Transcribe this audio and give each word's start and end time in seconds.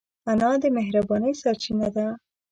انا 0.31 0.49
د 0.61 0.63
مهربانۍ 0.77 1.33
سرچینه 1.41 1.87
ده 1.95 2.05